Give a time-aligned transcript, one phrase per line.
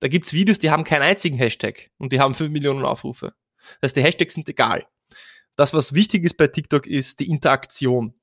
[0.00, 3.34] Da gibt's Videos, die haben keinen einzigen Hashtag und die haben 5 Millionen Aufrufe.
[3.80, 4.86] Das heißt, die Hashtags sind egal.
[5.56, 8.14] Das, was wichtig ist bei TikTok, ist die Interaktion.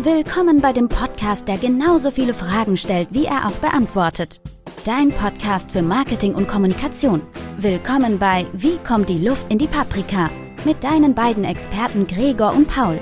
[0.00, 4.42] Willkommen bei dem Podcast, der genauso viele Fragen stellt, wie er auch beantwortet.
[4.84, 7.22] Dein Podcast für Marketing und Kommunikation.
[7.56, 10.30] Willkommen bei Wie kommt die Luft in die Paprika?
[10.66, 13.00] Mit deinen beiden Experten Gregor und Paul.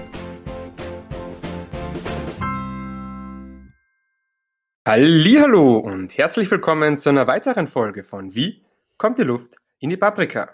[4.86, 8.64] Hallo und herzlich willkommen zu einer weiteren Folge von Wie
[8.98, 10.50] kommt die Luft in die Paprika?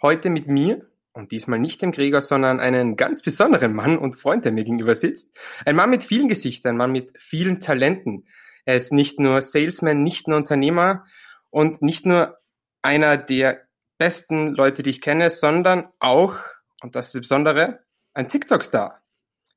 [0.00, 4.46] Heute mit mir und diesmal nicht dem Gregor, sondern einen ganz besonderen Mann und Freund,
[4.46, 5.38] der mir gegenüber sitzt.
[5.66, 8.26] Ein Mann mit vielen Gesichtern, ein Mann mit vielen Talenten.
[8.64, 11.04] Er ist nicht nur Salesman, nicht nur Unternehmer
[11.50, 12.38] und nicht nur
[12.80, 13.60] einer der
[13.98, 16.36] besten Leute, die ich kenne, sondern auch,
[16.80, 17.80] und das ist das Besondere,
[18.14, 19.02] ein TikTok-Star.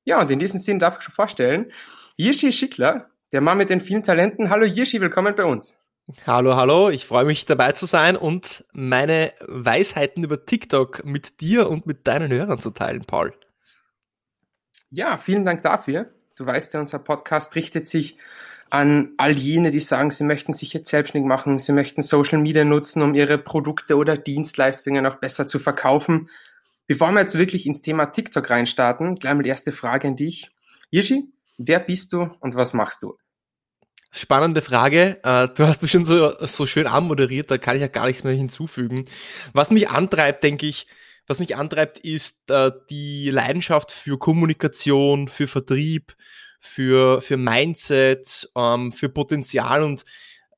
[0.03, 1.71] Ja, und in diesem Sinn darf ich schon vorstellen,
[2.17, 4.49] Yishi Schickler, der Mann mit den vielen Talenten.
[4.49, 5.77] Hallo Yishi, willkommen bei uns.
[6.25, 11.69] Hallo, hallo, ich freue mich dabei zu sein und meine Weisheiten über TikTok mit dir
[11.69, 13.33] und mit deinen Hörern zu teilen, Paul.
[14.89, 16.11] Ja, vielen Dank dafür.
[16.35, 18.17] Du weißt ja, unser Podcast richtet sich
[18.71, 22.63] an all jene, die sagen, sie möchten sich jetzt selbstständig machen, sie möchten Social Media
[22.63, 26.29] nutzen, um ihre Produkte oder Dienstleistungen auch besser zu verkaufen.
[26.87, 30.49] Bevor wir jetzt wirklich ins Thema TikTok reinstarten, gleich mal die erste Frage an dich.
[30.89, 33.15] Yishi, wer bist du und was machst du?
[34.11, 35.19] Spannende Frage.
[35.23, 38.23] Äh, du hast mich schon so, so schön anmoderiert, da kann ich ja gar nichts
[38.23, 39.05] mehr hinzufügen.
[39.53, 40.87] Was mich antreibt, denke ich,
[41.27, 46.15] was mich antreibt, ist äh, die Leidenschaft für Kommunikation, für Vertrieb,
[46.59, 50.05] für, für Mindset, ähm, für Potenzial und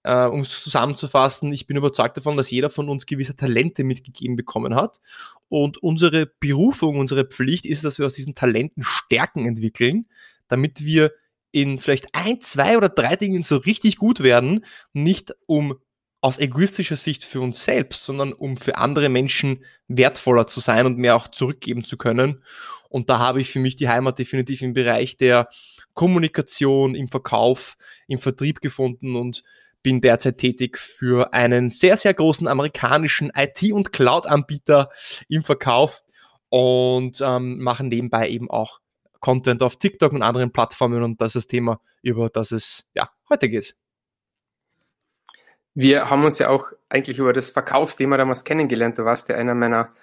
[0.04, 4.36] äh, um es zusammenzufassen, ich bin überzeugt davon, dass jeder von uns gewisse Talente mitgegeben
[4.36, 5.00] bekommen hat.
[5.48, 10.08] Und unsere Berufung, unsere Pflicht ist, dass wir aus diesen Talenten Stärken entwickeln,
[10.48, 11.12] damit wir
[11.52, 15.76] in vielleicht ein, zwei oder drei Dingen so richtig gut werden, nicht um
[16.22, 20.98] aus egoistischer Sicht für uns selbst, sondern um für andere Menschen wertvoller zu sein und
[20.98, 22.44] mehr auch zurückgeben zu können.
[22.90, 25.50] Und da habe ich für mich die Heimat definitiv im Bereich der
[25.94, 27.76] Kommunikation, im Verkauf,
[28.08, 29.44] im Vertrieb gefunden und
[29.82, 34.90] bin derzeit tätig für einen sehr, sehr großen amerikanischen IT- und Cloud-Anbieter
[35.28, 36.04] im Verkauf
[36.50, 38.81] und ähm, machen nebenbei eben auch
[39.22, 43.10] Content auf TikTok und anderen Plattformen und das ist das Thema, über das es ja
[43.30, 43.76] heute geht.
[45.74, 48.98] Wir haben uns ja auch eigentlich über das Verkaufsthema damals kennengelernt.
[48.98, 49.94] Du warst ja einer meiner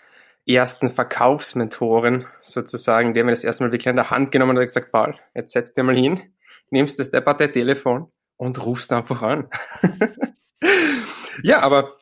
[0.46, 4.66] ersten Verkaufsmentoren sozusagen, der mir das erste Mal wirklich an der Hand genommen hat und
[4.66, 6.32] gesagt, Paul, jetzt setz dir mal hin,
[6.70, 9.50] nimmst das depperte Telefon und rufst einfach an.
[11.42, 11.98] ja, aber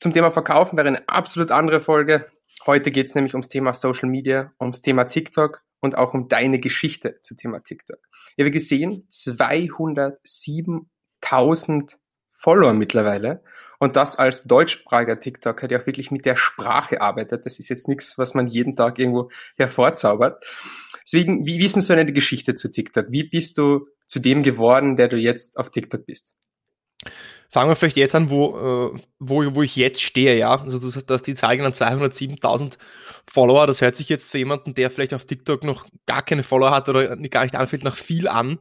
[0.00, 2.26] zum Thema Verkaufen wäre eine absolut andere Folge.
[2.66, 6.58] Heute geht es nämlich ums Thema Social Media, ums Thema TikTok und auch um deine
[6.58, 7.98] Geschichte zum Thema TikTok.
[8.36, 11.96] Ich habe gesehen, 207.000
[12.32, 13.44] Follower mittlerweile.
[13.78, 17.44] Und das als deutschsprachiger TikToker, der auch wirklich mit der Sprache arbeitet.
[17.44, 20.42] Das ist jetzt nichts, was man jeden Tag irgendwo hervorzaubert.
[21.02, 23.08] Deswegen, wie, wie ist denn so eine Geschichte zu TikTok?
[23.10, 26.34] Wie bist du zu dem geworden, der du jetzt auf TikTok bist?
[27.50, 30.60] Fangen wir vielleicht jetzt an, wo, äh, wo, wo ich jetzt stehe, ja.
[30.60, 32.78] Also du hast die Zahl genannt, 207.000
[33.30, 33.66] Follower.
[33.66, 36.88] Das hört sich jetzt für jemanden, der vielleicht auf TikTok noch gar keine Follower hat
[36.88, 38.58] oder gar nicht anfällt, nach viel an.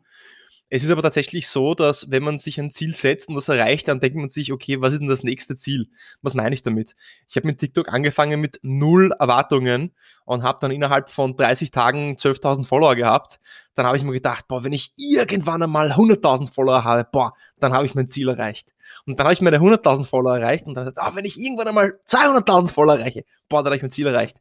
[0.76, 3.88] Es ist aber tatsächlich so, dass wenn man sich ein Ziel setzt und das erreicht,
[3.88, 5.88] dann denkt man sich, okay, was ist denn das nächste Ziel?
[6.24, 6.96] Was meine ich damit?
[7.28, 9.94] Ich habe mit TikTok angefangen mit null Erwartungen
[10.26, 13.40] und habe dann innerhalb von 30 Tagen 12.000 Follower gehabt.
[13.76, 17.72] Dann habe ich mir gedacht, boah, wenn ich irgendwann einmal 100.000 Follower habe, boah, dann
[17.72, 18.74] habe ich mein Ziel erreicht.
[19.06, 21.68] Und dann habe ich meine 100.000 Follower erreicht und dann gesagt, ah, wenn ich irgendwann
[21.68, 24.38] einmal 200.000 Follower erreiche, boah, dann habe ich mein Ziel erreicht.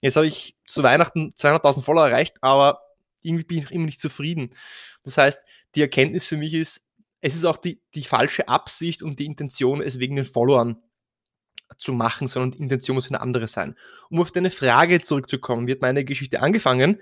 [0.00, 2.78] Jetzt habe ich zu Weihnachten 200.000 Follower erreicht, aber
[3.22, 4.50] irgendwie bin ich immer nicht zufrieden.
[5.02, 5.40] Das heißt,
[5.74, 6.82] die Erkenntnis für mich ist,
[7.20, 10.76] es ist auch die, die falsche Absicht und die Intention, es wegen den Followern
[11.78, 13.74] zu machen, sondern die Intention muss eine andere sein.
[14.10, 17.00] Um auf deine Frage zurückzukommen, wird meine Geschichte angefangen.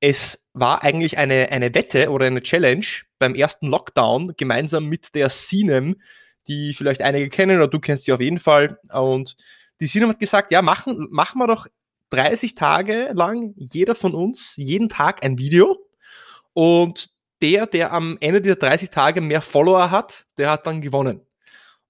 [0.00, 2.86] Es war eigentlich eine, eine Wette oder eine Challenge
[3.18, 6.00] beim ersten Lockdown gemeinsam mit der Sinem,
[6.48, 8.78] die vielleicht einige kennen oder du kennst sie auf jeden Fall.
[8.92, 9.36] Und
[9.80, 11.66] die Sinem hat gesagt, ja, machen, machen wir doch
[12.10, 15.78] 30 Tage lang jeder von uns jeden Tag ein Video
[16.52, 17.10] und
[17.42, 21.26] der, der am Ende dieser 30 Tage mehr Follower hat, der hat dann gewonnen.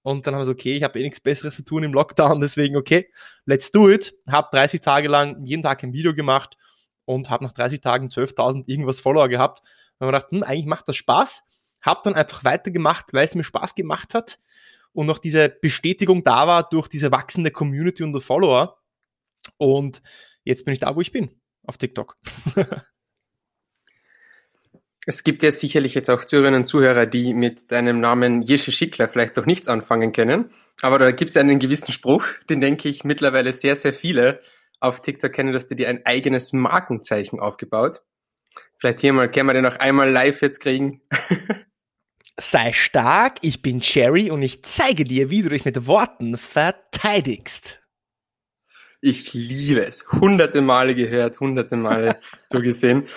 [0.01, 2.39] Und dann haben wir so, okay, ich habe eh nichts Besseres zu tun im Lockdown,
[2.41, 3.09] deswegen, okay,
[3.45, 4.13] let's do it.
[4.27, 6.57] Hab 30 Tage lang jeden Tag ein Video gemacht
[7.05, 9.61] und habe nach 30 Tagen 12.000 irgendwas Follower gehabt.
[9.99, 11.43] Und habe gedacht, hm, eigentlich macht das Spaß.
[11.81, 14.39] Hab dann einfach weitergemacht, weil es mir Spaß gemacht hat
[14.93, 18.79] und noch diese Bestätigung da war durch diese wachsende Community und Follower.
[19.57, 20.01] Und
[20.43, 21.29] jetzt bin ich da, wo ich bin,
[21.65, 22.17] auf TikTok.
[25.05, 29.09] Es gibt ja sicherlich jetzt auch Zuhörerinnen und Zuhörer, die mit deinem Namen Jesche Schickler
[29.09, 30.51] vielleicht doch nichts anfangen können.
[30.81, 34.41] Aber da gibt es einen gewissen Spruch, den denke ich mittlerweile sehr, sehr viele
[34.79, 38.01] auf TikTok kennen, dass du dir ein eigenes Markenzeichen aufgebaut.
[38.77, 41.01] Vielleicht hier mal, können wir den noch einmal live jetzt kriegen.
[42.39, 47.79] Sei stark, ich bin Cherry und ich zeige dir, wie du dich mit Worten verteidigst.
[49.01, 50.05] Ich liebe es.
[50.11, 52.17] Hunderte Male gehört, hunderte Male
[52.49, 53.07] so gesehen.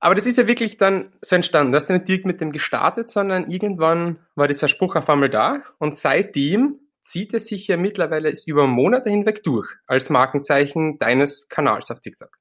[0.00, 1.72] Aber das ist ja wirklich dann so entstanden.
[1.72, 5.28] Du hast ja nicht direkt mit dem gestartet, sondern irgendwann war dieser Spruch auf einmal
[5.28, 11.48] da und seitdem zieht er sich ja mittlerweile über Monate hinweg durch als Markenzeichen deines
[11.48, 12.39] Kanals auf TikTok.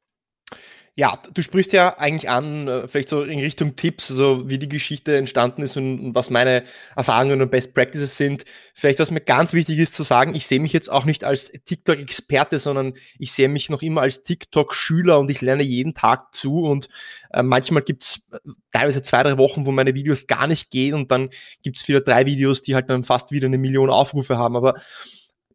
[0.99, 4.67] Ja, du sprichst ja eigentlich an, äh, vielleicht so in Richtung Tipps, also wie die
[4.67, 8.43] Geschichte entstanden ist und, was meine Erfahrungen und Best Practices sind.
[8.73, 11.53] Vielleicht, was mir ganz wichtig ist zu sagen, ich sehe mich jetzt auch nicht als
[11.53, 16.63] TikTok-Experte, sondern ich sehe mich noch immer als TikTok-Schüler und ich lerne jeden Tag zu
[16.63, 16.89] und
[17.31, 18.39] äh, manchmal gibt's äh,
[18.73, 21.29] teilweise zwei, drei Wochen, wo meine Videos gar nicht gehen und dann
[21.63, 24.57] gibt's wieder drei Videos, die halt dann fast wieder eine Million Aufrufe haben.
[24.57, 24.75] Aber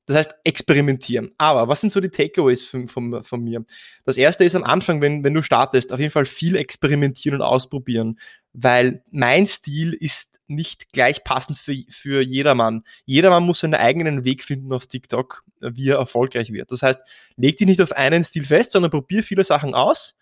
[0.07, 1.33] das heißt, experimentieren.
[1.39, 3.65] Aber was sind so die Takeaways von, von, von mir?
[4.05, 7.47] Das erste ist am Anfang, wenn, wenn du startest, auf jeden Fall viel experimentieren und
[7.47, 8.19] ausprobieren,
[8.53, 12.83] weil mein Stil ist nicht gleich passend für, für jedermann.
[13.07, 16.71] Jedermann muss seinen eigenen Weg finden auf TikTok, wie er erfolgreich wird.
[16.71, 17.01] Das heißt,
[17.37, 20.15] leg dich nicht auf einen Stil fest, sondern probier viele Sachen aus,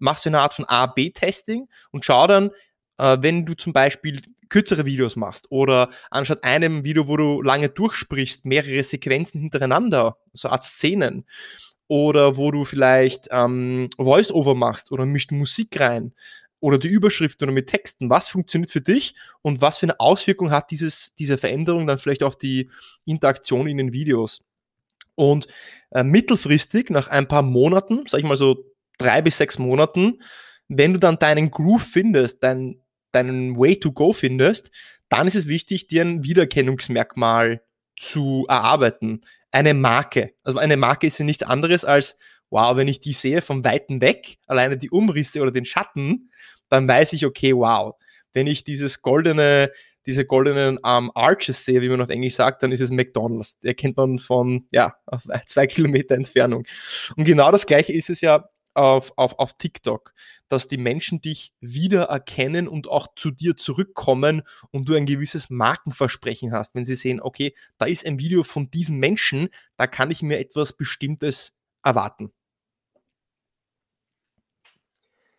[0.00, 2.50] mach so eine Art von A-B-Testing und schau dann,
[2.98, 7.68] äh, wenn du zum Beispiel kürzere Videos machst oder anstatt einem Video, wo du lange
[7.68, 11.24] durchsprichst, mehrere Sequenzen hintereinander, so Art Szenen
[11.88, 16.12] oder wo du vielleicht ähm, Voice-Over machst oder mischt Musik rein
[16.60, 20.50] oder die Überschrift oder mit Texten, was funktioniert für dich und was für eine Auswirkung
[20.50, 22.70] hat dieses, diese Veränderung dann vielleicht auf die
[23.04, 24.42] Interaktion in den Videos.
[25.14, 25.48] Und
[25.90, 28.64] äh, mittelfristig, nach ein paar Monaten, sag ich mal so
[28.98, 30.20] drei bis sechs Monaten,
[30.68, 32.80] wenn du dann deinen Groove findest, dein,
[33.16, 34.70] deinen Way to go findest,
[35.08, 37.62] dann ist es wichtig, dir ein Wiedererkennungsmerkmal
[37.96, 39.22] zu erarbeiten.
[39.50, 40.34] Eine Marke.
[40.44, 42.16] Also eine Marke ist ja nichts anderes als,
[42.50, 46.30] wow, wenn ich die sehe von Weitem weg, alleine die Umrisse oder den Schatten,
[46.68, 47.94] dann weiß ich, okay, wow.
[48.32, 49.72] Wenn ich dieses goldene,
[50.04, 53.58] diese goldenen ähm, Arches sehe, wie man auf Englisch sagt, dann ist es McDonalds.
[53.60, 56.64] Der kennt man von, ja, auf zwei Kilometer Entfernung.
[57.16, 60.12] Und genau das gleiche ist es ja auf, auf, auf TikTok,
[60.48, 66.52] dass die Menschen dich wiedererkennen und auch zu dir zurückkommen und du ein gewisses Markenversprechen
[66.52, 66.74] hast.
[66.74, 70.38] Wenn sie sehen, okay, da ist ein Video von diesem Menschen, da kann ich mir
[70.38, 72.32] etwas Bestimmtes erwarten.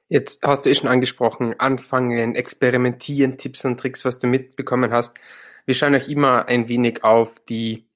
[0.10, 5.18] Jetzt hast du eh schon angesprochen, anfangen, experimentieren, Tipps und Tricks, was du mitbekommen hast.
[5.66, 7.90] Wir schauen euch immer ein wenig auf die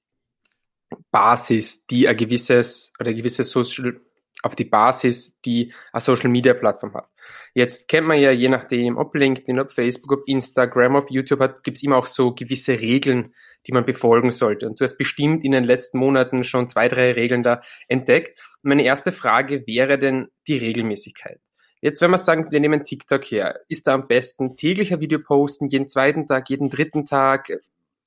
[1.10, 3.98] Basis, die ein gewisses oder ein gewisses Social
[4.42, 7.08] auf die Basis, die eine Social Media Plattform hat.
[7.54, 11.62] Jetzt kennt man ja je nachdem, ob LinkedIn, ob Facebook, ob Instagram, ob YouTube hat,
[11.62, 13.34] gibt es immer auch so gewisse Regeln,
[13.66, 14.66] die man befolgen sollte.
[14.66, 18.42] Und du hast bestimmt in den letzten Monaten schon zwei, drei Regeln da entdeckt.
[18.62, 21.40] Meine erste Frage wäre denn die Regelmäßigkeit.
[21.80, 25.68] Jetzt, wenn wir sagen, wir nehmen TikTok her, ist da am besten täglicher Video posten,
[25.68, 27.52] jeden zweiten Tag, jeden dritten Tag,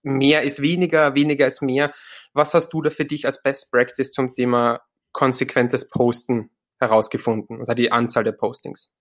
[0.01, 1.93] mehr ist weniger, weniger ist mehr.
[2.33, 4.81] Was hast du da für dich als Best Practice zum Thema
[5.15, 8.91] konsequentes Posten herausgefunden oder die Anzahl der Postings?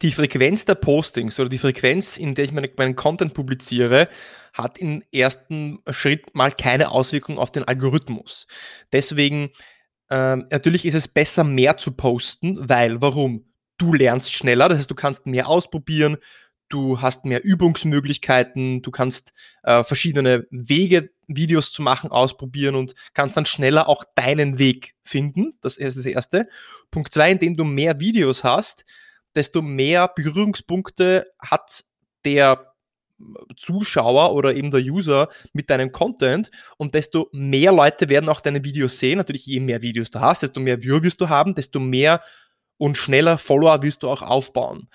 [0.00, 4.08] Die Frequenz der Postings oder die Frequenz, in der ich meine, meinen Content publiziere,
[4.54, 8.46] hat im ersten Schritt mal keine Auswirkung auf den Algorithmus.
[8.92, 9.50] Deswegen,
[10.10, 13.52] äh, natürlich ist es besser, mehr zu posten, weil, warum?
[13.78, 16.18] Du lernst schneller, das heißt, du kannst mehr ausprobieren,
[16.72, 23.36] du hast mehr Übungsmöglichkeiten, du kannst äh, verschiedene Wege, Videos zu machen, ausprobieren und kannst
[23.36, 25.58] dann schneller auch deinen Weg finden.
[25.60, 26.48] Das ist das Erste.
[26.90, 28.84] Punkt zwei, indem du mehr Videos hast,
[29.34, 31.84] desto mehr Berührungspunkte hat
[32.24, 32.72] der
[33.56, 38.64] Zuschauer oder eben der User mit deinem Content und desto mehr Leute werden auch deine
[38.64, 39.18] Videos sehen.
[39.18, 42.20] Natürlich, je mehr Videos du hast, desto mehr Viewer wirst du haben, desto mehr
[42.78, 44.88] und schneller Follower wirst du auch aufbauen.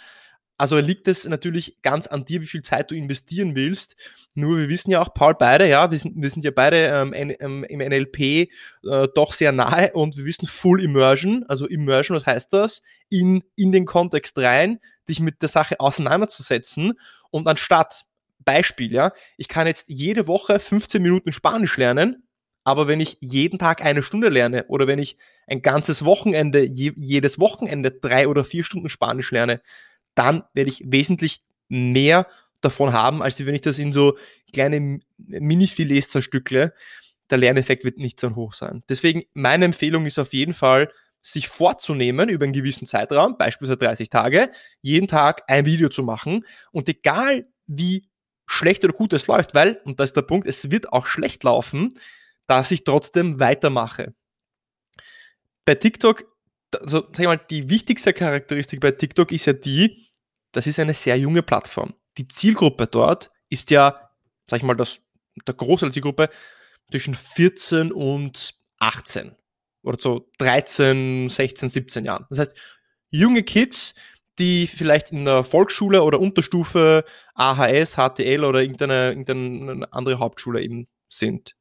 [0.58, 3.96] Also liegt es natürlich ganz an dir, wie viel Zeit du investieren willst.
[4.34, 7.14] Nur wir wissen ja auch, Paul, beide, ja, wir sind, wir sind ja beide ähm,
[7.14, 8.48] ähm im NLP äh,
[9.14, 11.46] doch sehr nahe und wir wissen Full Immersion.
[11.48, 12.82] Also Immersion, was heißt das?
[13.10, 16.94] In, in den Kontext rein, dich mit der Sache auseinanderzusetzen
[17.30, 18.06] und anstatt
[18.44, 22.24] Beispiel, ja, ich kann jetzt jede Woche 15 Minuten Spanisch lernen,
[22.64, 26.94] aber wenn ich jeden Tag eine Stunde lerne oder wenn ich ein ganzes Wochenende, je,
[26.96, 29.62] jedes Wochenende drei oder vier Stunden Spanisch lerne,
[30.18, 32.28] dann werde ich wesentlich mehr
[32.62, 34.18] davon haben, als wenn ich das in so
[34.52, 36.74] kleine Mini-Filets zerstückle.
[37.30, 38.84] Der Lerneffekt wird nicht so hoch sein.
[38.90, 44.10] Deswegen, meine Empfehlung ist auf jeden Fall, sich vorzunehmen, über einen gewissen Zeitraum, beispielsweise 30
[44.10, 44.50] Tage,
[44.82, 48.08] jeden Tag ein Video zu machen und egal wie
[48.46, 51.44] schlecht oder gut es läuft, weil, und das ist der Punkt, es wird auch schlecht
[51.44, 51.94] laufen,
[52.46, 54.14] dass ich trotzdem weitermache.
[55.66, 56.24] Bei TikTok,
[56.80, 60.07] also sag ich mal, die wichtigste Charakteristik bei TikTok ist ja die,
[60.52, 61.94] das ist eine sehr junge Plattform.
[62.18, 63.96] Die Zielgruppe dort ist ja,
[64.50, 65.00] sag ich mal, das,
[65.46, 66.30] der Großteil der Zielgruppe
[66.90, 69.36] zwischen 14 und 18
[69.84, 72.26] oder so 13, 16, 17 Jahren.
[72.30, 72.54] Das heißt,
[73.10, 73.96] junge Kids,
[74.40, 80.88] die vielleicht in der Volksschule oder Unterstufe AHS, HTL oder irgendeine, irgendeine andere Hauptschule eben
[81.10, 81.56] sind.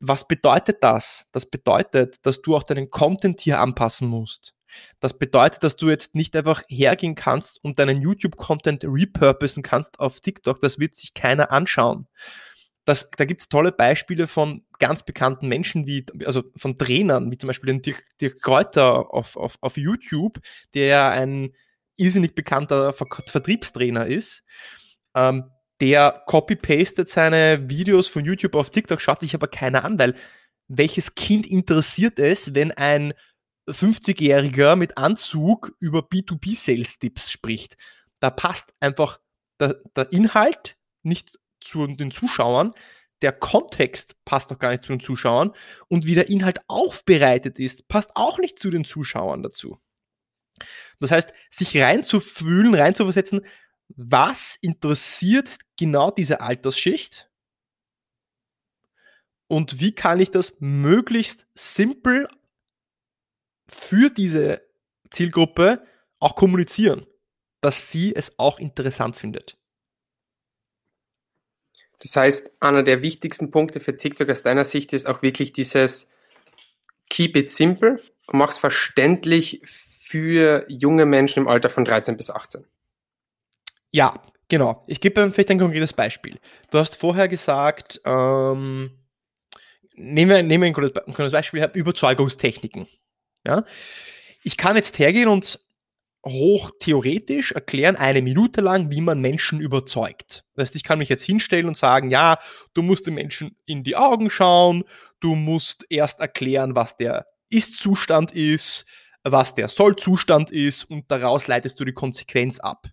[0.00, 1.26] Was bedeutet das?
[1.32, 4.54] Das bedeutet, dass du auch deinen Content hier anpassen musst.
[5.00, 10.20] Das bedeutet, dass du jetzt nicht einfach hergehen kannst und deinen YouTube-Content repurposen kannst auf
[10.20, 10.60] TikTok.
[10.60, 12.06] Das wird sich keiner anschauen.
[12.84, 17.36] Das, da gibt es tolle Beispiele von ganz bekannten Menschen, wie, also von Trainern, wie
[17.36, 20.38] zum Beispiel den Dirk, Dirk Kräuter auf, auf, auf YouTube,
[20.72, 21.52] der ein
[21.96, 24.42] irrsinnig bekannter Ver Vertriebstrainer ist.
[25.14, 30.14] Ähm, der copy-pastet seine Videos von YouTube auf TikTok, schaut sich aber keiner an, weil
[30.66, 33.14] welches Kind interessiert es, wenn ein
[33.68, 37.76] 50-Jähriger mit Anzug über B2B-Sales-Tipps spricht?
[38.20, 39.20] Da passt einfach
[39.60, 42.72] der, der Inhalt nicht zu den Zuschauern,
[43.22, 45.52] der Kontext passt auch gar nicht zu den Zuschauern
[45.88, 49.78] und wie der Inhalt aufbereitet ist, passt auch nicht zu den Zuschauern dazu.
[51.00, 53.44] Das heißt, sich reinzufühlen, reinzuversetzen,
[53.88, 57.30] was interessiert genau diese Altersschicht
[59.48, 62.28] und wie kann ich das möglichst simpel
[63.68, 64.62] für diese
[65.10, 65.82] Zielgruppe
[66.18, 67.06] auch kommunizieren,
[67.60, 69.58] dass sie es auch interessant findet.
[72.00, 76.08] Das heißt, einer der wichtigsten Punkte für TikTok aus deiner Sicht ist auch wirklich dieses
[77.10, 82.30] Keep it simple und mach es verständlich für junge Menschen im Alter von 13 bis
[82.30, 82.64] 18.
[83.90, 84.84] Ja, genau.
[84.86, 86.38] Ich gebe vielleicht ein konkretes Beispiel.
[86.70, 88.90] Du hast vorher gesagt, ähm,
[89.94, 92.86] nehmen wir, nehmen wir ein konkretes Beispiel, ich habe Überzeugungstechniken.
[93.48, 93.64] Ja?
[94.42, 95.58] Ich kann jetzt hergehen und
[96.24, 100.44] hoch theoretisch erklären, eine Minute lang, wie man Menschen überzeugt.
[100.54, 102.38] Das heißt, ich kann mich jetzt hinstellen und sagen, ja,
[102.74, 104.84] du musst den Menschen in die Augen schauen,
[105.20, 108.84] du musst erst erklären, was der Ist-Zustand ist,
[109.24, 112.86] was der Soll-Zustand ist und daraus leitest du die Konsequenz ab.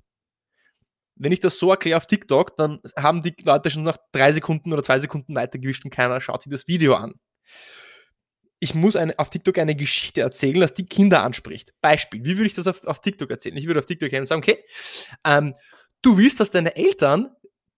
[1.16, 4.72] Wenn ich das so erkläre auf TikTok, dann haben die Leute schon nach drei Sekunden
[4.72, 7.16] oder zwei Sekunden weitergewischt und keiner schaut sich das Video an
[8.60, 11.74] ich muss eine, auf TikTok eine Geschichte erzählen, dass die Kinder anspricht.
[11.82, 13.58] Beispiel, wie würde ich das auf, auf TikTok erzählen?
[13.58, 14.64] Ich würde auf TikTok gehen und sagen, okay,
[15.26, 15.56] ähm,
[16.02, 17.30] du willst, dass deine Eltern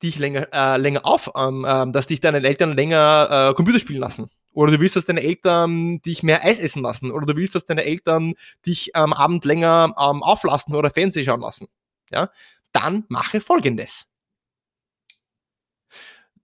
[0.03, 3.99] dich länger, äh, länger auf, ähm, äh, dass dich deine Eltern länger äh, Computer spielen
[3.99, 4.29] lassen.
[4.53, 7.11] Oder du willst, dass deine Eltern dich mehr Eis essen lassen.
[7.11, 8.33] Oder du willst, dass deine Eltern
[8.65, 11.67] dich am Abend länger ähm, auflassen oder Fernsehen schauen lassen.
[12.11, 12.31] Ja?
[12.71, 14.07] Dann mache folgendes.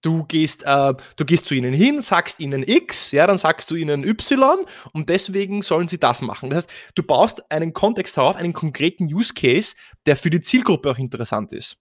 [0.03, 3.75] Du gehst, äh, du gehst zu ihnen hin, sagst ihnen X, ja, dann sagst du
[3.75, 4.59] ihnen Y
[4.91, 6.49] und deswegen sollen sie das machen.
[6.49, 10.91] Das heißt, du baust einen Kontext auf, einen konkreten Use Case, der für die Zielgruppe
[10.91, 11.77] auch interessant ist.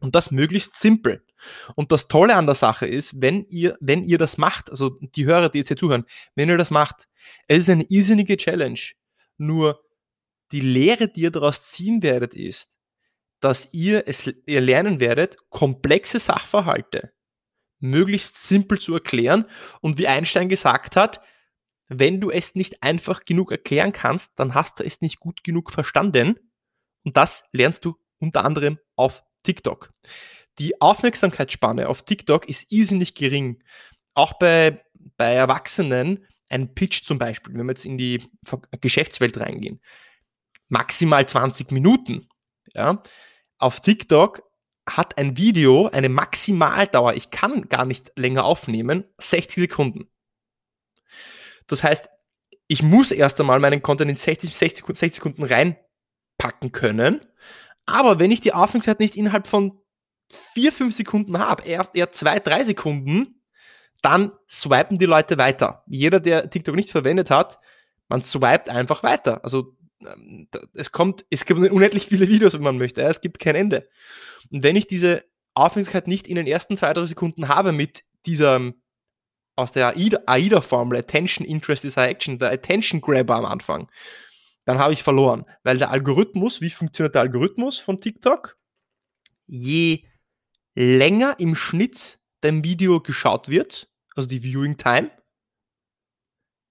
[0.00, 1.24] Und das möglichst simpel.
[1.76, 5.24] Und das Tolle an der Sache ist, wenn ihr, wenn ihr das macht, also die
[5.24, 7.08] Hörer, die jetzt hier zuhören, wenn ihr das macht,
[7.46, 8.80] es ist eine irrsinnige Challenge.
[9.38, 9.80] Nur
[10.50, 12.76] die Lehre, die ihr daraus ziehen werdet, ist,
[13.38, 17.12] dass ihr es ihr lernen werdet, komplexe Sachverhalte
[17.78, 19.46] möglichst simpel zu erklären.
[19.80, 21.20] Und wie Einstein gesagt hat,
[21.88, 25.70] wenn du es nicht einfach genug erklären kannst, dann hast du es nicht gut genug
[25.70, 26.38] verstanden.
[27.04, 29.92] Und das lernst du unter anderem auf TikTok.
[30.58, 33.62] Die Aufmerksamkeitsspanne auf TikTok ist irrsinnig gering.
[34.14, 34.82] Auch bei,
[35.16, 38.28] bei Erwachsenen, ein Pitch zum Beispiel, wenn wir jetzt in die
[38.80, 39.80] Geschäftswelt reingehen,
[40.68, 42.26] maximal 20 Minuten.
[42.74, 43.02] Ja.
[43.58, 44.42] Auf TikTok
[44.88, 50.08] hat ein Video eine Maximaldauer, ich kann gar nicht länger aufnehmen, 60 Sekunden.
[51.66, 52.08] Das heißt,
[52.68, 57.20] ich muss erst einmal meinen Content in 60, 60, 60 Sekunden reinpacken können.
[57.84, 59.80] Aber wenn ich die Aufmerksamkeit nicht innerhalb von
[60.54, 63.42] 4, 5 Sekunden habe, eher, eher 2, 3 Sekunden,
[64.02, 65.84] dann swipen die Leute weiter.
[65.86, 67.58] Jeder, der TikTok nicht verwendet hat,
[68.08, 69.42] man swipet einfach weiter.
[69.44, 69.75] Also
[70.74, 73.02] es kommt, es gibt unendlich viele Videos, wenn man möchte.
[73.02, 73.88] Es gibt kein Ende.
[74.50, 75.24] Und wenn ich diese
[75.54, 78.72] Aufmerksamkeit nicht in den ersten zwei, drei Sekunden habe mit dieser
[79.56, 83.90] aus der AIDA-Formel, Attention, Interest, Desire, Action, der Attention Grabber am Anfang,
[84.66, 85.46] dann habe ich verloren.
[85.62, 88.58] Weil der Algorithmus, wie funktioniert der Algorithmus von TikTok?
[89.46, 90.04] Je
[90.74, 95.10] länger im Schnitt dein Video geschaut wird, also die Viewing Time,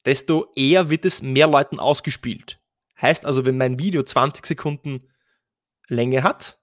[0.06, 2.60] desto eher wird es mehr Leuten ausgespielt.
[3.02, 5.10] Heißt also, wenn mein Video 20 Sekunden
[5.88, 6.60] Länge hat,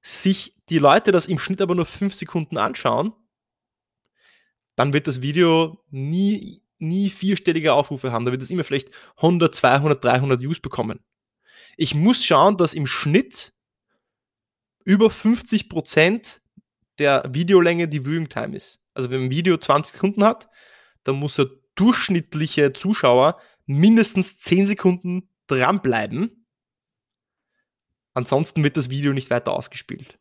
[0.00, 3.12] sich die Leute das im Schnitt aber nur 5 Sekunden anschauen,
[4.76, 8.24] dann wird das Video nie, nie vierstellige Aufrufe haben.
[8.24, 11.00] Da wird es immer vielleicht 100, 200, 300 Views bekommen.
[11.76, 13.52] Ich muss schauen, dass im Schnitt
[14.84, 16.42] über 50 Prozent
[16.98, 18.80] der Videolänge die Viewing Time ist.
[18.92, 20.48] Also wenn ein Video 20 Sekunden hat,
[21.02, 26.46] dann muss der durchschnittliche Zuschauer mindestens 10 Sekunden dranbleiben.
[28.12, 30.18] Ansonsten wird das Video nicht weiter ausgespielt.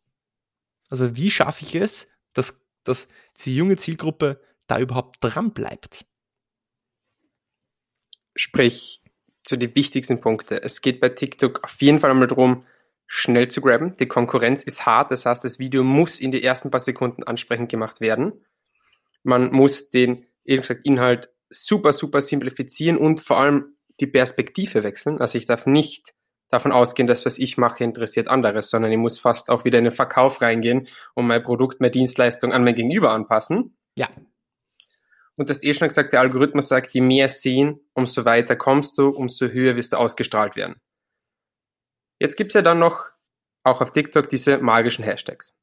[0.90, 3.08] Also wie schaffe ich es, dass, dass
[3.38, 6.06] die junge Zielgruppe da überhaupt dranbleibt?
[8.36, 9.04] Sprich,
[9.44, 10.60] zu den wichtigsten Punkten.
[10.62, 12.66] Es geht bei TikTok auf jeden Fall einmal darum,
[13.06, 13.96] schnell zu grabben.
[13.98, 17.70] Die Konkurrenz ist hart, das heißt, das Video muss in die ersten paar Sekunden ansprechend
[17.70, 18.46] gemacht werden.
[19.24, 25.20] Man muss den, eben gesagt, Inhalt super, super simplifizieren und vor allem die Perspektive wechseln.
[25.20, 26.14] Also ich darf nicht
[26.50, 29.86] davon ausgehen, dass was ich mache interessiert anderes, sondern ich muss fast auch wieder in
[29.86, 33.76] den Verkauf reingehen und mein Produkt, meine Dienstleistung an mein Gegenüber anpassen.
[33.98, 34.10] Ja.
[35.36, 39.10] Und das eh schon gesagt, der Algorithmus sagt, je mehr sehen, umso weiter kommst du,
[39.10, 40.76] umso höher wirst du ausgestrahlt werden.
[42.20, 43.10] Jetzt gibt's ja dann noch
[43.64, 45.56] auch auf TikTok diese magischen Hashtags.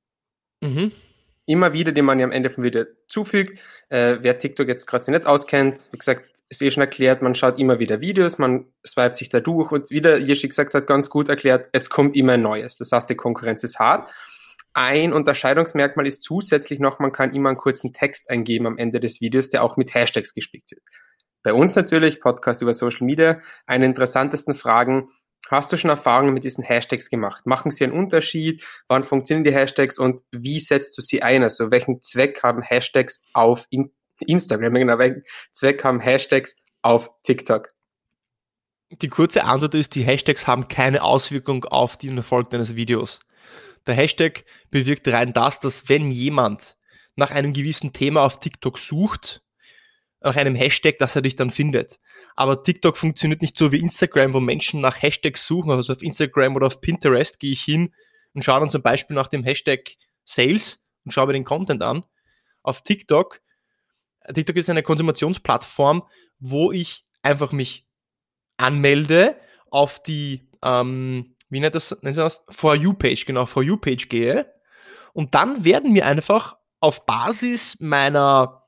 [0.61, 0.93] Mhm.
[1.51, 3.59] Immer wieder, die man ja am Ende vom Video zufügt.
[3.89, 7.35] Äh, wer TikTok jetzt gerade so nicht auskennt, wie gesagt, ist eh schon erklärt, man
[7.35, 11.11] schaut immer wieder Videos, man swipet sich da durch und wieder, Yeshi gesagt hat, ganz
[11.11, 12.77] gut erklärt, es kommt immer ein Neues.
[12.77, 14.13] Das heißt, die Konkurrenz ist hart.
[14.75, 19.21] Ein Unterscheidungsmerkmal ist zusätzlich noch, man kann immer einen kurzen Text eingeben am Ende des
[19.21, 20.83] Videos, der auch mit Hashtags gespickt wird.
[21.43, 25.09] Bei uns natürlich, Podcast über Social Media, eine interessantesten Fragen,
[25.49, 27.47] Hast du schon Erfahrungen mit diesen Hashtags gemacht?
[27.47, 28.65] Machen sie einen Unterschied?
[28.89, 31.43] Wann funktionieren die Hashtags und wie setzt du sie ein?
[31.43, 33.67] Also welchen Zweck haben Hashtags auf
[34.21, 34.75] Instagram?
[34.75, 37.69] Genau, welchen Zweck haben Hashtags auf TikTok?
[38.91, 43.21] Die kurze Antwort ist, die Hashtags haben keine Auswirkung auf den Erfolg deines Videos.
[43.87, 46.77] Der Hashtag bewirkt rein das, dass wenn jemand
[47.17, 49.43] nach einem gewissen Thema auf TikTok sucht,
[50.21, 51.99] nach einem Hashtag, dass er dich dann findet.
[52.37, 55.71] Aber TikTok funktioniert nicht so wie Instagram, wo Menschen nach Hashtags suchen.
[55.71, 57.95] Also auf Instagram oder auf Pinterest gehe ich hin
[58.35, 62.05] und schaue dann zum Beispiel nach dem Hashtag Sales und schaue mir den Content an.
[62.63, 63.41] Auf TikTok,
[64.33, 66.03] TikTok ist eine Konsumationsplattform,
[66.39, 67.87] wo ich einfach mich
[68.59, 69.37] anmelde,
[69.71, 72.45] auf die, ähm, wie nennt das, nennt das?
[72.51, 74.53] For You-Page, genau, For You-Page gehe.
[75.13, 78.60] Und dann werden mir einfach auf Basis meiner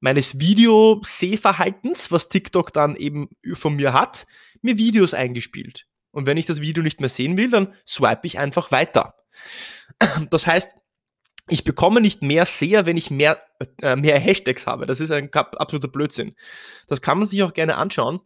[0.00, 4.26] meines Videosehverhaltens, was TikTok dann eben von mir hat,
[4.62, 5.86] mir Videos eingespielt.
[6.10, 9.14] Und wenn ich das Video nicht mehr sehen will, dann swipe ich einfach weiter.
[10.30, 10.74] Das heißt,
[11.48, 13.40] ich bekomme nicht mehr Seher, wenn ich mehr,
[13.82, 14.86] äh, mehr Hashtags habe.
[14.86, 16.36] Das ist ein absoluter Blödsinn.
[16.86, 18.20] Das kann man sich auch gerne anschauen.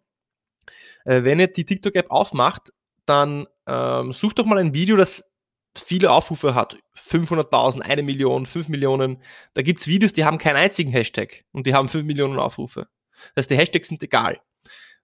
[1.05, 2.73] Äh, wenn ihr die TikTok-App aufmacht,
[3.07, 5.32] dann ähm, sucht doch mal ein Video, das
[5.77, 9.23] viele Aufrufe hat, 500.000, eine Million, 5 Millionen,
[9.55, 12.89] da gibt's Videos, die haben keinen einzigen Hashtag und die haben 5 Millionen Aufrufe.
[13.35, 14.41] Das heißt, die Hashtags sind egal.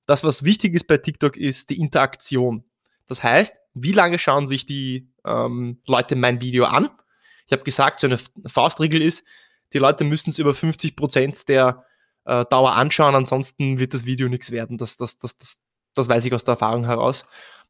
[0.06, 2.64] Das, was wichtig ist bei TikTok, ist die Interaktion.
[3.06, 6.90] Das heißt, wie lange schauen sich die ähm, Leute mein Video an?
[7.46, 9.24] Ich habe gesagt, so eine Faustregel ist,
[9.72, 11.84] die Leute müssen es über 50 Prozent der
[12.24, 14.78] äh, Dauer anschauen, ansonsten wird das Video nichts werden.
[14.78, 15.60] Das, das, das, das,
[15.94, 17.24] das weiß ich aus der Erfahrung heraus.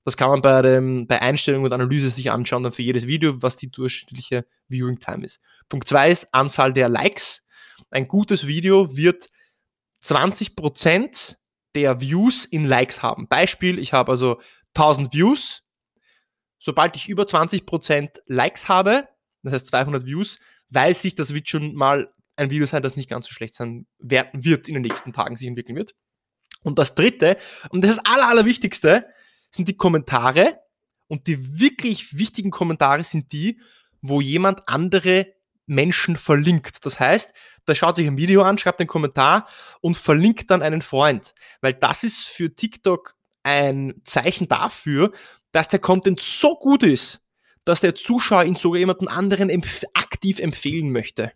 [0.08, 3.42] Das kann man bei, dem, bei Einstellung und Analyse sich anschauen, dann für jedes Video,
[3.42, 5.38] was die durchschnittliche Viewing Time ist.
[5.68, 7.44] Punkt zwei ist Anzahl der Likes.
[7.90, 9.28] Ein gutes Video wird
[10.02, 11.36] 20%
[11.74, 13.28] der Views in Likes haben.
[13.28, 14.40] Beispiel, ich habe also
[14.74, 15.62] 1000 Views.
[16.58, 19.08] Sobald ich über 20% Likes habe,
[19.42, 20.38] das heißt 200 Views,
[20.70, 23.86] weiß ich, das wird schon mal ein Video sein, das nicht ganz so schlecht sein
[23.98, 25.94] wird in den nächsten Tagen sich entwickeln wird.
[26.62, 27.36] Und das dritte,
[27.68, 29.04] und das ist das aller, allerwichtigste,
[29.50, 30.60] sind die Kommentare.
[31.06, 33.60] Und die wirklich wichtigen Kommentare sind die,
[34.02, 35.34] wo jemand andere
[35.66, 36.84] Menschen verlinkt.
[36.84, 37.32] Das heißt,
[37.64, 39.46] da schaut sich ein Video an, schreibt einen Kommentar
[39.80, 41.34] und verlinkt dann einen Freund.
[41.60, 45.12] Weil das ist für TikTok ein Zeichen dafür,
[45.52, 47.20] dass der Content so gut ist,
[47.64, 51.32] dass der Zuschauer ihn sogar jemanden anderen empf aktiv empfehlen möchte.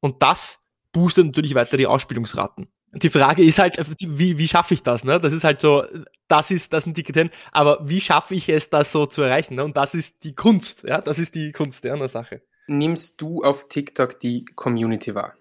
[0.00, 0.60] Und das
[0.92, 2.68] boostet natürlich weiter die Ausspielungsraten.
[2.92, 5.04] Die Frage ist halt, wie, wie schaffe ich das?
[5.04, 5.20] Ne?
[5.20, 5.84] Das ist halt so,
[6.26, 9.56] das ist, das sind die Kriterien, aber wie schaffe ich es, das so zu erreichen?
[9.56, 9.64] Ne?
[9.64, 12.42] Und das ist die Kunst, ja, das ist die Kunst der Sache.
[12.66, 15.34] Nimmst du auf TikTok die Community wahr?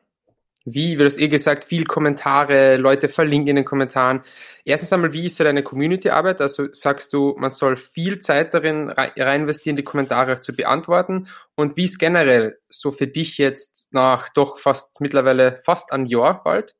[0.70, 4.24] Wie, wie du hast eh gesagt, viel Kommentare, Leute verlinken in den Kommentaren.
[4.66, 6.42] Erstens einmal, wie ist so deine Community-Arbeit?
[6.42, 11.30] Also sagst du, man soll viel Zeit darin rein investieren, die Kommentare zu beantworten.
[11.56, 16.44] Und wie ist generell so für dich jetzt nach doch fast mittlerweile fast ein Jahr
[16.44, 16.76] bald?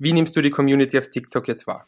[0.00, 1.86] Wie nimmst du die Community auf TikTok jetzt wahr?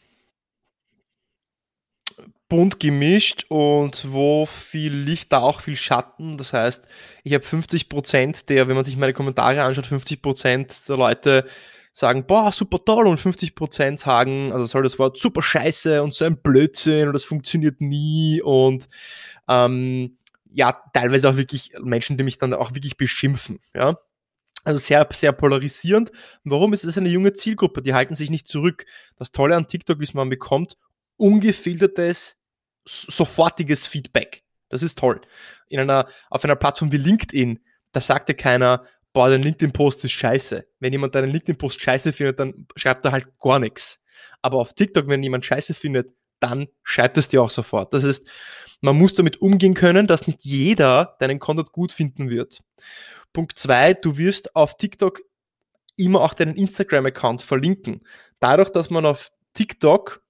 [2.53, 6.37] bunt gemischt und wo viel Licht, da auch viel Schatten.
[6.37, 6.85] Das heißt,
[7.23, 11.47] ich habe 50 Prozent der, wenn man sich meine Kommentare anschaut, 50 Prozent der Leute
[11.91, 16.13] sagen, boah, super toll und 50 Prozent sagen, also soll das Wort super scheiße und
[16.13, 18.87] so ein Blödsinn und das funktioniert nie und
[19.47, 20.17] ähm,
[20.51, 23.95] ja, teilweise auch wirklich Menschen, die mich dann auch wirklich beschimpfen, ja.
[24.63, 26.11] Also sehr, sehr polarisierend.
[26.43, 27.81] Warum ist es eine junge Zielgruppe?
[27.81, 28.85] Die halten sich nicht zurück.
[29.17, 30.77] Das Tolle an TikTok ist, man bekommt
[31.17, 32.37] ungefiltertes,
[32.85, 34.43] sofortiges Feedback.
[34.69, 35.21] Das ist toll.
[35.67, 37.59] In einer, auf einer Plattform wie LinkedIn,
[37.91, 40.65] da sagt dir keiner, boah, dein LinkedIn-Post ist scheiße.
[40.79, 44.01] Wenn jemand deinen LinkedIn-Post scheiße findet, dann schreibt er halt gar nichts.
[44.41, 47.93] Aber auf TikTok, wenn jemand scheiße findet, dann schreibt es dir auch sofort.
[47.93, 48.27] Das heißt,
[48.81, 52.61] man muss damit umgehen können, dass nicht jeder deinen Content gut finden wird.
[53.33, 55.21] Punkt zwei, du wirst auf TikTok
[55.95, 58.01] immer auch deinen Instagram-Account verlinken.
[58.39, 60.23] Dadurch, dass man auf TikTok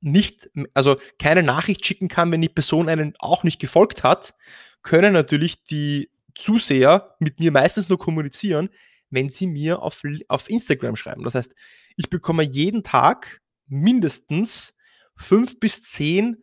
[0.00, 4.34] nicht, also keine Nachricht schicken kann, wenn die Person einen auch nicht gefolgt hat,
[4.82, 8.70] können natürlich die Zuseher mit mir meistens nur kommunizieren,
[9.10, 11.24] wenn sie mir auf, auf Instagram schreiben.
[11.24, 11.54] Das heißt,
[11.96, 14.72] ich bekomme jeden Tag mindestens
[15.16, 16.42] fünf bis zehn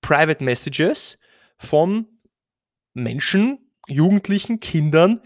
[0.00, 1.16] Private Messages
[1.56, 2.06] von
[2.92, 5.20] Menschen, Jugendlichen, Kindern,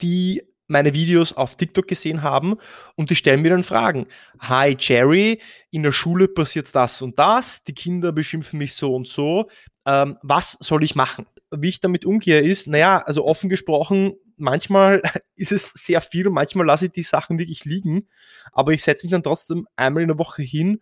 [0.00, 2.56] die meine Videos auf TikTok gesehen haben
[2.94, 4.06] und die stellen mir dann Fragen.
[4.38, 9.08] Hi Jerry, in der Schule passiert das und das, die Kinder beschimpfen mich so und
[9.08, 9.48] so.
[9.86, 11.26] Ähm, was soll ich machen?
[11.50, 15.02] Wie ich damit umgehe ist, naja, also offen gesprochen, manchmal
[15.34, 18.06] ist es sehr viel und manchmal lasse ich die Sachen wirklich liegen,
[18.52, 20.80] aber ich setze mich dann trotzdem einmal in der Woche hin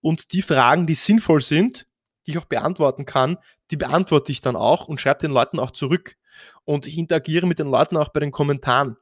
[0.00, 1.86] und die Fragen, die sinnvoll sind,
[2.26, 3.38] die ich auch beantworten kann,
[3.70, 6.16] die beantworte ich dann auch und schreibe den Leuten auch zurück
[6.64, 8.96] und ich interagiere mit den Leuten auch bei den Kommentaren.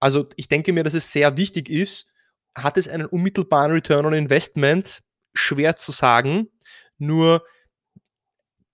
[0.00, 2.10] Also ich denke mir, dass es sehr wichtig ist,
[2.54, 5.02] hat es einen unmittelbaren Return on Investment?
[5.34, 6.48] Schwer zu sagen.
[6.98, 7.44] Nur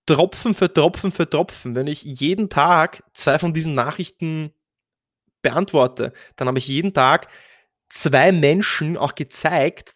[0.05, 1.75] Tropfen für Tropfen für Tropfen.
[1.75, 4.53] Wenn ich jeden Tag zwei von diesen Nachrichten
[5.41, 7.27] beantworte, dann habe ich jeden Tag
[7.89, 9.95] zwei Menschen auch gezeigt,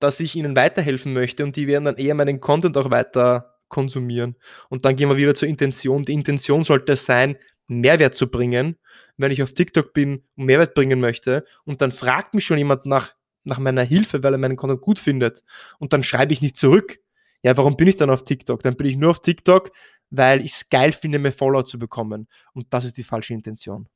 [0.00, 4.36] dass ich ihnen weiterhelfen möchte und die werden dann eher meinen Content auch weiter konsumieren.
[4.68, 6.04] Und dann gehen wir wieder zur Intention.
[6.04, 8.76] Die Intention sollte sein, Mehrwert zu bringen,
[9.16, 12.86] wenn ich auf TikTok bin und Mehrwert bringen möchte und dann fragt mich schon jemand
[12.86, 15.42] nach, nach meiner Hilfe, weil er meinen Content gut findet
[15.78, 17.00] und dann schreibe ich nicht zurück.
[17.42, 18.62] Ja, warum bin ich dann auf TikTok?
[18.62, 19.70] Dann bin ich nur auf TikTok,
[20.10, 22.28] weil ich es geil finde, mehr Follower zu bekommen.
[22.52, 23.88] Und das ist die falsche Intention.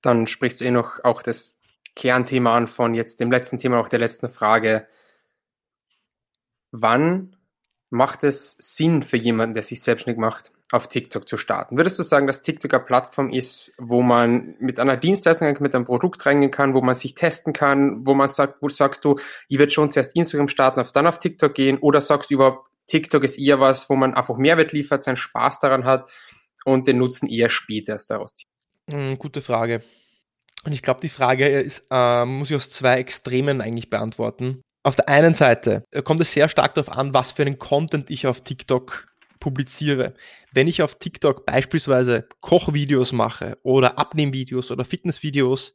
[0.00, 1.58] Dann sprichst du eh noch auch das
[1.94, 4.88] Kernthema an von jetzt dem letzten Thema, auch der letzten Frage.
[6.72, 7.36] Wann
[7.92, 10.52] macht es Sinn für jemanden, der sich selbstständig macht?
[10.72, 11.76] auf TikTok zu starten.
[11.76, 15.84] Würdest du sagen, dass TikTok eine Plattform ist, wo man mit einer Dienstleistung, mit einem
[15.84, 19.16] Produkt reingehen kann, wo man sich testen kann, wo man sagt, wo sagst du,
[19.48, 22.70] ich werde schon zuerst Instagram starten, auf dann auf TikTok gehen, oder sagst du überhaupt,
[22.86, 26.10] TikTok ist eher was, wo man einfach Mehrwert liefert, seinen Spaß daran hat
[26.64, 28.48] und den Nutzen eher später erst daraus zieht?
[28.90, 29.82] Hm, gute Frage.
[30.64, 34.62] Und ich glaube, die Frage ist, äh, muss ich aus zwei Extremen eigentlich beantworten.
[34.82, 38.10] Auf der einen Seite äh, kommt es sehr stark darauf an, was für einen Content
[38.10, 40.14] ich auf TikTok publiziere.
[40.52, 45.74] Wenn ich auf TikTok beispielsweise Kochvideos mache oder Abnehmvideos oder Fitnessvideos,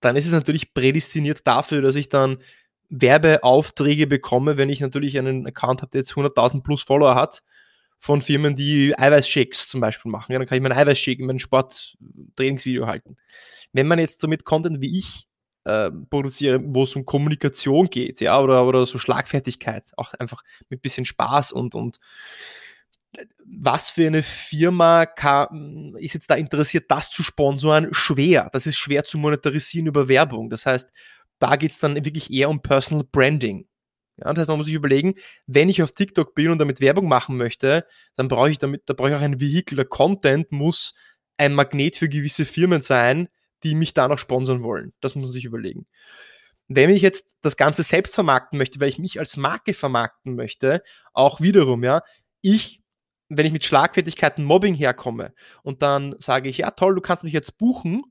[0.00, 2.38] dann ist es natürlich prädestiniert dafür, dass ich dann
[2.88, 7.42] Werbeaufträge bekomme, wenn ich natürlich einen Account habe, der jetzt 100.000 plus Follower hat,
[7.98, 10.32] von Firmen, die Eiweißshakes zum Beispiel machen.
[10.32, 13.16] Ja, dann kann ich meinen Eiweißshake in meinem Sporttrainingsvideo halten.
[13.72, 15.28] Wenn man jetzt so mit Content wie ich
[15.64, 20.82] äh, produziere, wo es um Kommunikation geht, ja, oder, oder so Schlagfertigkeit, auch einfach mit
[20.82, 21.98] bisschen Spaß und, und
[23.44, 27.88] was für eine Firma kann, ist jetzt da interessiert, das zu sponsoren?
[27.92, 28.48] Schwer.
[28.52, 30.48] Das ist schwer zu monetarisieren über Werbung.
[30.48, 30.92] Das heißt,
[31.40, 33.66] da geht es dann wirklich eher um Personal Branding.
[34.16, 35.14] Ja, das heißt, man muss sich überlegen,
[35.46, 38.94] wenn ich auf TikTok bin und damit Werbung machen möchte, dann brauche ich damit, da
[38.94, 39.76] brauche ich auch ein Vehikel.
[39.76, 40.94] Der Content muss
[41.36, 43.28] ein Magnet für gewisse Firmen sein,
[43.62, 44.92] die mich da noch sponsern wollen.
[45.00, 45.86] Das muss man sich überlegen.
[46.68, 50.82] Wenn ich jetzt das Ganze selbst vermarkten möchte, weil ich mich als Marke vermarkten möchte,
[51.12, 52.02] auch wiederum, ja,
[52.42, 52.80] ich
[53.30, 57.32] wenn ich mit Schlagfertigkeiten Mobbing herkomme und dann sage ich, ja toll, du kannst mich
[57.32, 58.02] jetzt buchen,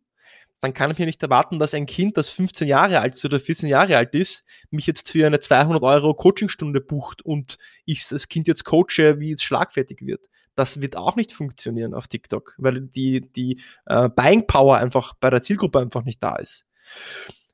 [0.59, 3.39] dann kann ich mir nicht erwarten, dass ein Kind, das 15 Jahre alt ist oder
[3.39, 8.27] 14 Jahre alt ist, mich jetzt für eine 200 Euro Coachingstunde bucht und ich das
[8.27, 10.27] Kind jetzt coache, wie es schlagfertig wird.
[10.55, 15.29] Das wird auch nicht funktionieren auf TikTok, weil die, die äh, Buying Power einfach bei
[15.29, 16.65] der Zielgruppe einfach nicht da ist.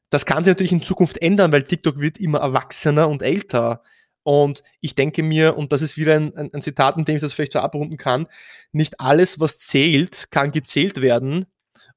[0.10, 3.84] Das kann sich natürlich in Zukunft ändern, weil TikTok wird immer erwachsener und älter.
[4.24, 7.22] Und ich denke mir, und das ist wieder ein, ein, ein Zitat, in dem ich
[7.22, 8.28] das vielleicht so abrunden kann,
[8.72, 11.46] nicht alles, was zählt, kann gezählt werden.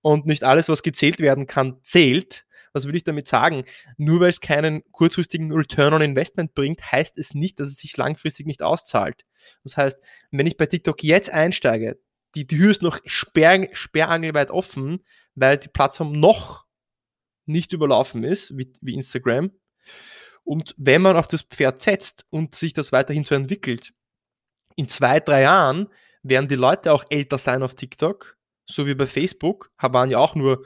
[0.00, 2.46] Und nicht alles, was gezählt werden kann, zählt.
[2.72, 3.64] Was will ich damit sagen?
[3.96, 7.96] Nur weil es keinen kurzfristigen Return on Investment bringt, heißt es nicht, dass es sich
[7.96, 9.24] langfristig nicht auszahlt.
[9.64, 9.98] Das heißt,
[10.30, 11.98] wenn ich bei TikTok jetzt einsteige,
[12.34, 16.66] die Tür ist noch sperr, sperrangelweit offen, weil die Plattform noch
[17.46, 19.50] nicht überlaufen ist, wie, wie Instagram.
[20.44, 23.92] Und wenn man auf das Pferd setzt und sich das weiterhin so entwickelt,
[24.76, 25.88] in zwei, drei Jahren
[26.22, 28.37] werden die Leute auch älter sein auf TikTok,
[28.70, 30.64] so wie bei Facebook, waren ja auch nur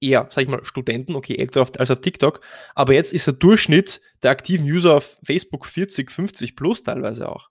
[0.00, 2.40] eher, sag ich mal, Studenten, okay, älter als auf TikTok,
[2.74, 7.48] aber jetzt ist der Durchschnitt der aktiven User auf Facebook 40, 50 plus teilweise auch.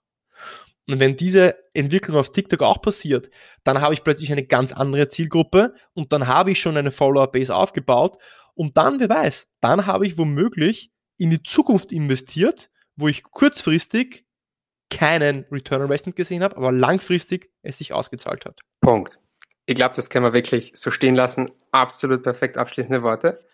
[0.86, 3.30] Und wenn diese Entwicklung auf TikTok auch passiert,
[3.64, 7.54] dann habe ich plötzlich eine ganz andere Zielgruppe und dann habe ich schon eine Follower-Base
[7.54, 8.18] aufgebaut
[8.54, 14.26] und dann, wer weiß, dann habe ich womöglich in die Zukunft investiert, wo ich kurzfristig
[14.90, 18.60] keinen Return on Investment gesehen habe, aber langfristig es sich ausgezahlt hat.
[18.80, 19.18] Punkt.
[19.66, 21.50] Ich glaube, das können wir wirklich so stehen lassen.
[21.70, 23.44] Absolut perfekt abschließende Worte.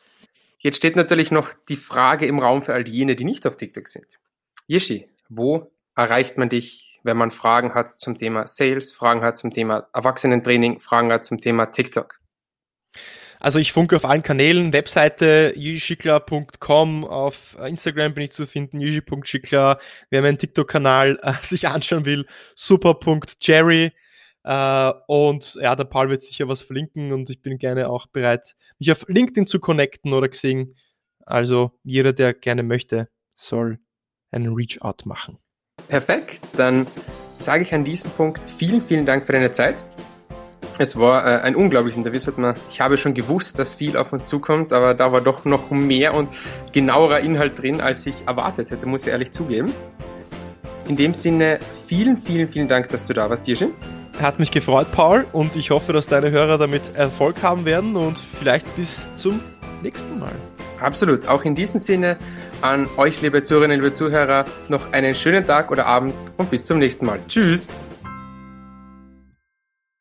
[0.58, 3.88] Jetzt steht natürlich noch die Frage im Raum für all jene, die nicht auf TikTok
[3.88, 4.18] sind.
[4.66, 9.52] Yishi, wo erreicht man dich, wenn man Fragen hat zum Thema Sales, Fragen hat zum
[9.52, 12.20] Thema Erwachsenentraining, Fragen hat zum Thema TikTok?
[13.38, 19.78] Also ich funke auf allen Kanälen, Webseite yishikla.com, auf Instagram bin ich zu finden, yishi.schikla.
[20.10, 23.92] Wer meinen TikTok-Kanal äh, sich anschauen will, super.jerry.
[24.44, 28.56] Äh, und ja, der Paul wird sicher was verlinken und ich bin gerne auch bereit,
[28.78, 30.74] mich auf LinkedIn zu connecten oder Xing.
[31.26, 33.78] Also jeder, der gerne möchte, soll
[34.30, 35.38] einen Reach-out machen.
[35.88, 36.86] Perfekt, dann
[37.38, 39.84] sage ich an diesem Punkt vielen, vielen Dank für deine Zeit.
[40.78, 42.32] Es war äh, ein unglaubliches Interview.
[42.36, 45.70] Man, ich habe schon gewusst, dass viel auf uns zukommt, aber da war doch noch
[45.70, 46.30] mehr und
[46.72, 49.70] genauerer Inhalt drin, als ich erwartet hätte, muss ich ehrlich zugeben.
[50.88, 53.74] In dem Sinne, vielen, vielen, vielen Dank, dass du da warst, Dirschin.
[54.20, 58.18] Hat mich gefreut, Paul, und ich hoffe, dass deine Hörer damit Erfolg haben werden und
[58.18, 59.40] vielleicht bis zum
[59.82, 60.32] nächsten Mal.
[60.78, 61.26] Absolut.
[61.26, 62.18] Auch in diesem Sinne
[62.60, 66.78] an euch, liebe Zuhörerinnen, liebe Zuhörer, noch einen schönen Tag oder Abend und bis zum
[66.78, 67.18] nächsten Mal.
[67.28, 67.66] Tschüss.